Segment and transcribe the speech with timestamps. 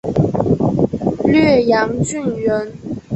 [1.25, 2.73] 略阳郡人。